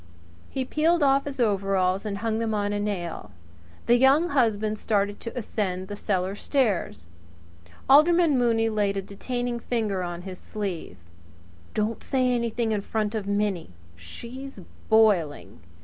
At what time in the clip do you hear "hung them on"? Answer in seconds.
2.17-2.73